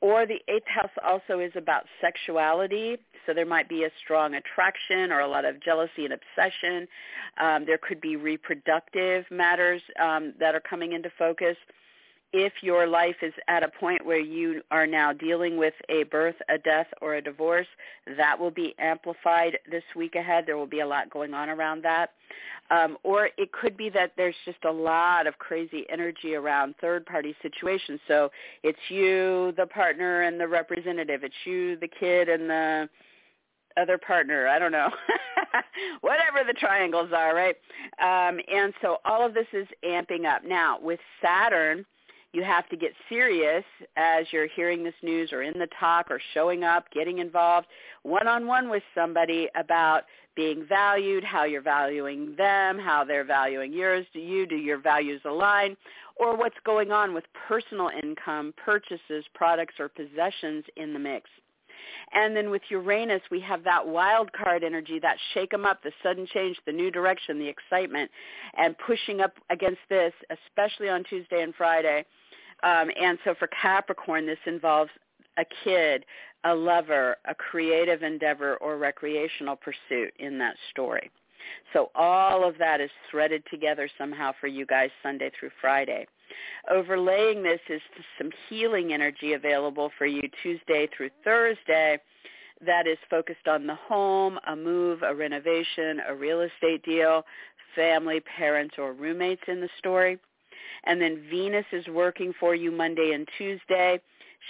[0.00, 5.10] Or the eighth house also is about sexuality, so there might be a strong attraction
[5.10, 6.86] or a lot of jealousy and obsession.
[7.40, 11.56] Um, there could be reproductive matters um, that are coming into focus
[12.36, 16.34] if your life is at a point where you are now dealing with a birth,
[16.48, 17.68] a death, or a divorce,
[18.16, 20.42] that will be amplified this week ahead.
[20.44, 22.10] There will be a lot going on around that.
[22.72, 27.36] Um, or it could be that there's just a lot of crazy energy around third-party
[27.40, 28.00] situations.
[28.08, 28.30] So
[28.64, 31.22] it's you, the partner, and the representative.
[31.22, 32.88] It's you, the kid, and the
[33.76, 34.48] other partner.
[34.48, 34.90] I don't know.
[36.00, 37.56] Whatever the triangles are, right?
[38.00, 40.42] Um, and so all of this is amping up.
[40.44, 41.86] Now, with Saturn,
[42.34, 43.64] you have to get serious
[43.96, 47.68] as you're hearing this news or in the talk or showing up, getting involved
[48.02, 50.02] one-on-one with somebody about
[50.34, 54.04] being valued, how you're valuing them, how they're valuing yours.
[54.12, 55.76] Do you, do your values align?
[56.16, 61.30] Or what's going on with personal income, purchases, products, or possessions in the mix.
[62.12, 65.92] And then with Uranus, we have that wild card energy, that shake them up, the
[66.02, 68.10] sudden change, the new direction, the excitement,
[68.56, 72.04] and pushing up against this, especially on Tuesday and Friday,
[72.64, 74.90] um, and so for Capricorn, this involves
[75.36, 76.04] a kid,
[76.44, 81.10] a lover, a creative endeavor, or recreational pursuit in that story.
[81.72, 86.06] So all of that is threaded together somehow for you guys Sunday through Friday.
[86.70, 87.82] Overlaying this is
[88.16, 91.98] some healing energy available for you Tuesday through Thursday
[92.64, 97.24] that is focused on the home, a move, a renovation, a real estate deal,
[97.74, 100.18] family, parents, or roommates in the story.
[100.84, 104.00] And then Venus is working for you Monday and Tuesday.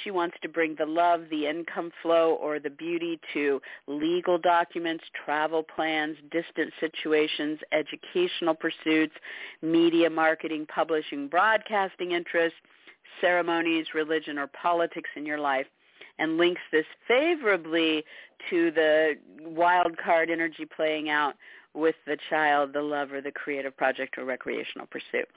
[0.02, 5.05] She wants to bring the love, the income flow, or the beauty to legal documents,
[5.24, 9.14] travel plans, distant situations, educational pursuits,
[9.62, 12.59] media marketing, publishing, broadcasting interests,
[13.20, 15.66] ceremonies, religion, or politics in your life
[16.18, 18.05] and links this favorably
[18.50, 21.34] to the wild card energy playing out
[21.74, 25.28] with the child, the lover, the creative project, or recreational pursuit.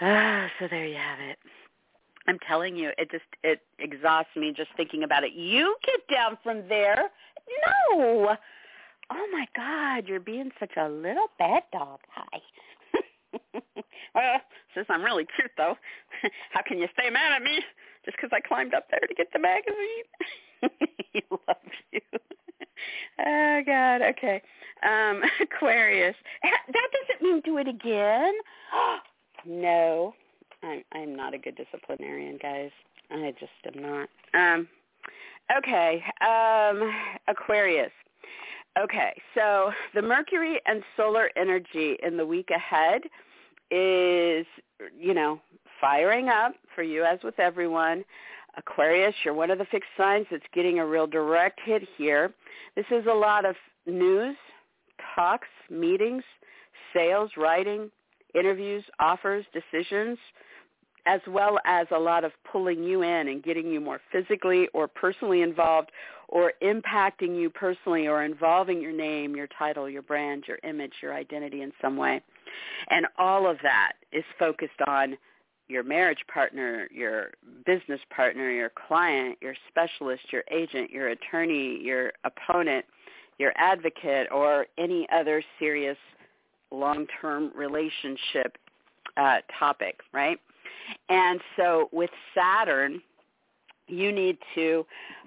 [0.00, 1.38] Ah, so there you have it.
[2.26, 5.32] I'm telling you, it just it exhausts me just thinking about it.
[5.32, 7.10] You get down from there.
[7.90, 8.36] No.
[9.12, 11.98] Oh my God, you're being such a little bad dog.
[12.14, 12.40] Hi.
[14.14, 14.40] well,
[14.74, 15.76] since I'm really cute though,
[16.52, 17.60] how can you stay mad at me
[18.04, 20.06] just because I climbed up there to get the magazine?
[21.12, 22.00] he loves you.
[23.26, 24.02] oh God.
[24.02, 24.40] Okay.
[24.82, 26.16] Um, Aquarius.
[26.42, 28.34] That doesn't mean do it again.
[29.46, 30.14] No,
[30.62, 32.70] I'm, I'm not a good disciplinarian, guys.
[33.10, 34.08] I just am not.
[34.34, 34.68] Um,
[35.56, 36.92] okay, um,
[37.28, 37.90] Aquarius.
[38.78, 43.02] Okay, so the Mercury and solar energy in the week ahead
[43.70, 44.46] is,
[44.98, 45.40] you know,
[45.80, 48.04] firing up for you as with everyone.
[48.56, 52.32] Aquarius, you're one of the fixed signs that's getting a real direct hit here.
[52.76, 54.36] This is a lot of news,
[55.14, 56.22] talks, meetings,
[56.92, 57.90] sales, writing,
[58.34, 60.18] interviews, offers, decisions,
[61.06, 64.86] as well as a lot of pulling you in and getting you more physically or
[64.86, 65.90] personally involved
[66.28, 71.14] or impacting you personally or involving your name, your title, your brand, your image, your
[71.14, 72.20] identity in some way.
[72.88, 75.16] And all of that is focused on
[75.68, 77.30] your marriage partner, your
[77.64, 82.84] business partner, your client, your specialist, your agent, your attorney, your opponent,
[83.38, 85.96] your advocate, or any other serious
[86.70, 88.56] long-term relationship
[89.16, 90.38] uh, topic, right?
[91.08, 93.00] And so with Saturn,
[93.86, 94.86] you need to,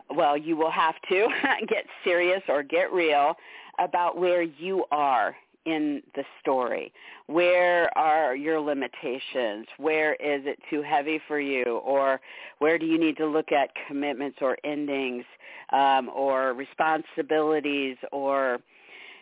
[0.10, 1.28] well, you will have to
[1.68, 3.36] get serious or get real
[3.80, 5.36] about where you are
[5.66, 6.92] in the story.
[7.28, 9.66] Where are your limitations?
[9.78, 11.82] Where is it too heavy for you?
[11.86, 12.20] Or
[12.60, 15.24] where do you need to look at commitments or endings
[15.72, 18.60] um, or responsibilities or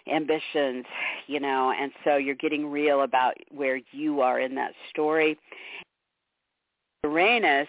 [0.08, 0.86] ambitions,
[1.28, 5.38] you know, and so you're getting real about where you are in that story.
[7.04, 7.68] Uranus,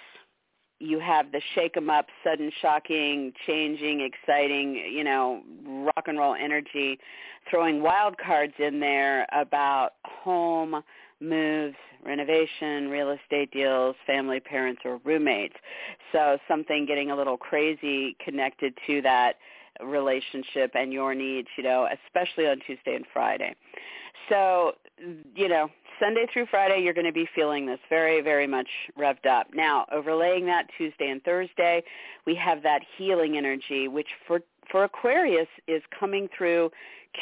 [0.79, 6.35] you have the shake 'em up, sudden, shocking, changing, exciting, you know, rock and roll
[6.35, 6.99] energy,
[7.49, 10.83] throwing wild cards in there about home
[11.21, 15.55] moves, renovation, real estate deals, family, parents, or roommates.
[16.11, 19.39] So something getting a little crazy connected to that
[19.85, 23.55] relationship and your needs, you know, especially on Tuesday and Friday.
[24.29, 24.73] So,
[25.35, 25.69] you know,
[26.01, 28.69] Sunday through Friday, you're going to be feeling this very, very much
[28.99, 29.49] revved up.
[29.55, 31.83] Now, overlaying that Tuesday and Thursday,
[32.27, 36.71] we have that healing energy, which for, for Aquarius is coming through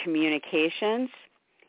[0.03, 1.11] communications.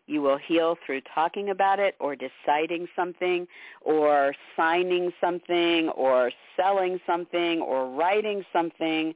[0.07, 3.47] You will heal through talking about it or deciding something
[3.81, 9.13] or signing something or selling something or writing something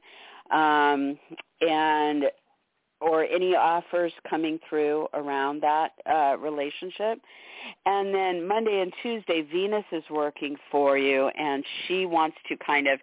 [0.50, 1.18] um,
[1.60, 2.24] and
[3.00, 7.20] or any offers coming through around that uh, relationship.
[7.84, 12.86] And then Monday and Tuesday, Venus is working for you, and she wants to kind
[12.86, 12.98] of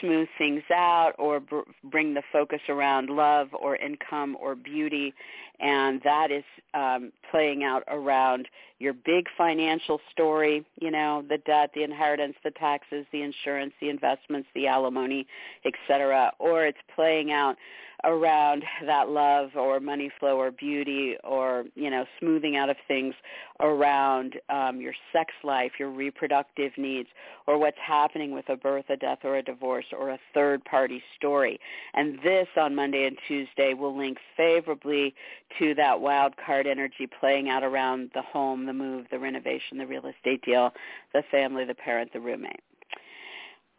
[0.00, 5.14] smooth things out or br- bring the focus around love or income or beauty
[5.60, 6.44] and that is
[6.74, 8.48] um, playing out around
[8.78, 13.88] your big financial story you know the debt the inheritance the taxes the insurance the
[13.88, 15.26] investments the alimony
[15.64, 17.56] etc or it's playing out
[18.04, 23.14] around that love or money flow or beauty or you know smoothing out of things
[23.60, 27.08] around um, your sex life your reproductive needs
[27.46, 31.02] or what's happening with a birth a death or a divorce or a third party
[31.16, 31.58] story.
[31.94, 35.14] And this on monday and tuesday will link favorably
[35.58, 39.86] to that wild card energy playing out around the home the move the renovation the
[39.86, 40.72] real estate deal
[41.12, 42.62] the family the parent the roommate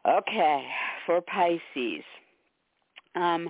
[0.07, 0.65] okay
[1.05, 2.03] for pisces
[3.15, 3.49] um,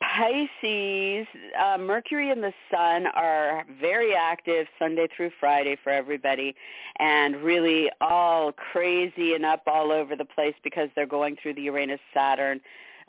[0.00, 1.26] Pisces,
[1.58, 6.54] uh, Mercury and the Sun are very active Sunday through Friday for everybody
[6.98, 11.62] and really all crazy and up all over the place because they're going through the
[11.62, 12.60] Uranus-Saturn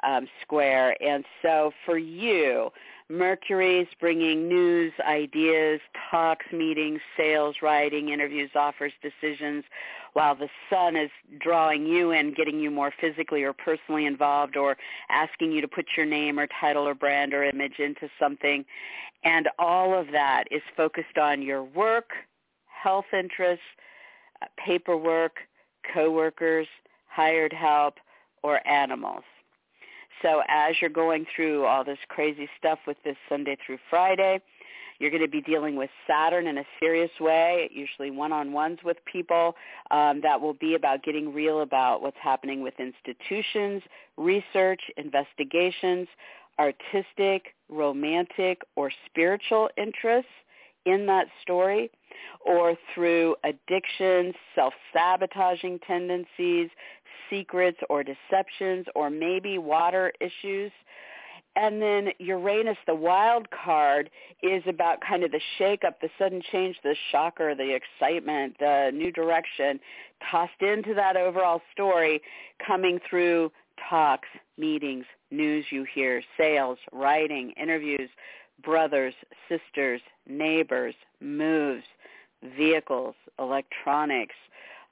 [0.03, 0.95] um, square.
[1.01, 2.71] And so for you,
[3.09, 5.79] Mercury is bringing news, ideas,
[6.11, 9.63] talks, meetings, sales, writing, interviews, offers, decisions,
[10.11, 14.75] while the sun is drawing you in, getting you more physically or personally involved or
[15.09, 18.65] asking you to put your name or title or brand or image into something.
[19.23, 22.09] And all of that is focused on your work,
[22.65, 23.63] health interests,
[24.41, 25.37] uh, paperwork,
[25.93, 26.67] coworkers,
[27.07, 27.95] hired help,
[28.43, 29.23] or animals.
[30.21, 34.41] So as you're going through all this crazy stuff with this Sunday through Friday,
[34.99, 39.55] you're going to be dealing with Saturn in a serious way, usually one-on-ones with people.
[39.91, 43.83] Um, that will be about getting real about what's happening with institutions,
[44.17, 46.07] research, investigations,
[46.59, 50.31] artistic, romantic, or spiritual interests
[50.87, 51.91] in that story
[52.45, 56.69] or through addictions, self-sabotaging tendencies,
[57.29, 60.71] secrets or deceptions or maybe water issues.
[61.55, 64.11] And then Uranus, the wild card,
[64.43, 69.11] is about kind of the shake-up, the sudden change, the shocker, the excitement, the new
[69.11, 69.79] direction
[70.29, 72.21] tossed into that overall story
[72.65, 73.51] coming through
[73.89, 78.09] talks, meetings, news you hear, sales, writing, interviews,
[78.63, 79.13] brothers,
[79.49, 81.83] sisters, neighbors, moves,
[82.55, 84.35] vehicles, electronics,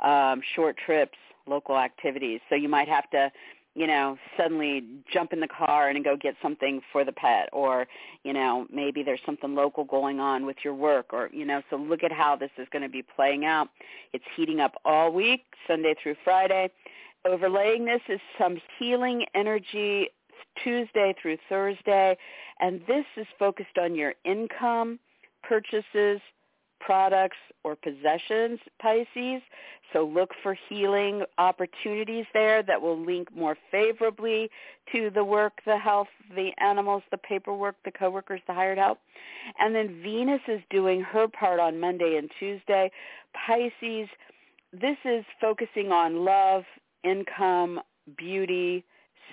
[0.03, 1.17] um, short trips,
[1.47, 2.39] local activities.
[2.49, 3.31] So you might have to,
[3.75, 7.87] you know, suddenly jump in the car and go get something for the pet or,
[8.23, 11.75] you know, maybe there's something local going on with your work or, you know, so
[11.75, 13.69] look at how this is going to be playing out.
[14.13, 16.69] It's heating up all week, Sunday through Friday.
[17.25, 20.09] Overlaying this is some healing energy
[20.63, 22.17] Tuesday through Thursday,
[22.59, 24.99] and this is focused on your income,
[25.43, 26.21] purchases,
[26.85, 29.41] products or possessions, Pisces.
[29.93, 34.49] So look for healing opportunities there that will link more favorably
[34.91, 38.99] to the work, the health, the animals, the paperwork, the coworkers, the hired help.
[39.59, 42.91] And then Venus is doing her part on Monday and Tuesday.
[43.45, 44.09] Pisces,
[44.73, 46.63] this is focusing on love,
[47.03, 47.79] income,
[48.17, 48.83] beauty,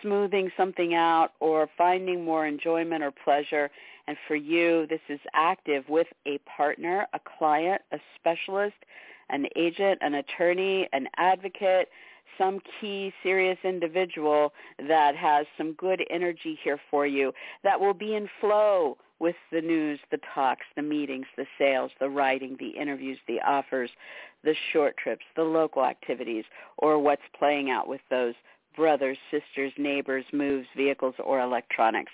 [0.03, 3.71] smoothing something out or finding more enjoyment or pleasure.
[4.07, 8.77] And for you, this is active with a partner, a client, a specialist,
[9.31, 11.89] an agent, an attorney, an advocate,
[12.39, 14.53] some key serious individual
[14.89, 17.33] that has some good energy here for you
[17.63, 22.11] that will be in flow with the news, the talks, the meetings, the sales, the
[22.11, 23.91] writing, the interviews, the offers,
[24.43, 26.45] the short trips, the local activities,
[26.79, 28.35] or what's playing out with those
[28.77, 32.13] brothers, sisters, neighbors, moves, vehicles, or electronics.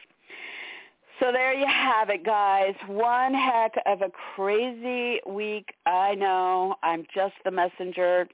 [1.20, 2.74] So there you have it, guys.
[2.86, 5.74] One heck of a crazy week.
[5.84, 6.76] I know.
[6.82, 8.28] I'm just the messenger.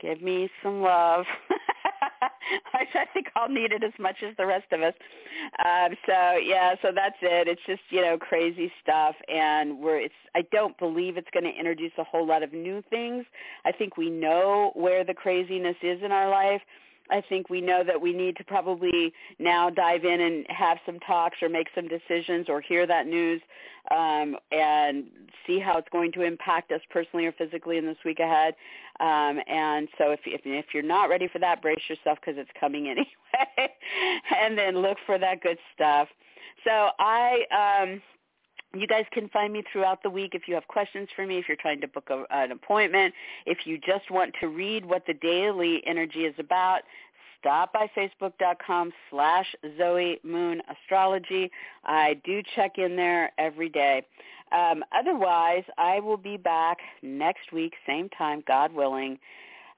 [0.00, 1.24] Give me some love.
[2.74, 4.94] I think I'll need it as much as the rest of us.
[5.64, 7.48] Um, so yeah, so that's it.
[7.48, 10.00] It's just you know crazy stuff, and we're.
[10.00, 10.14] It's.
[10.34, 13.24] I don't believe it's going to introduce a whole lot of new things.
[13.64, 16.60] I think we know where the craziness is in our life.
[17.12, 20.98] I think we know that we need to probably now dive in and have some
[21.00, 23.40] talks or make some decisions or hear that news
[23.90, 25.04] um, and
[25.46, 28.54] see how it's going to impact us personally or physically in this week ahead.
[29.00, 32.50] Um, and so if, if, if you're not ready for that, brace yourself because it's
[32.58, 33.74] coming anyway.
[34.40, 36.08] and then look for that good stuff.
[36.64, 38.00] So I um,
[38.74, 41.46] you guys can find me throughout the week if you have questions for me, if
[41.48, 43.14] you're trying to book a, an appointment,
[43.46, 46.80] if you just want to read what the daily energy is about,
[47.38, 51.50] stop by facebook.com slash Zoe Moon Astrology.
[51.84, 54.04] I do check in there every day.
[54.52, 59.18] Um, otherwise, I will be back next week, same time, God willing.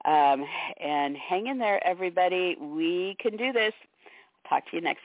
[0.05, 0.45] Um,
[0.79, 2.55] and hang in there, everybody.
[2.59, 3.73] We can do this.
[4.47, 5.03] Talk to you next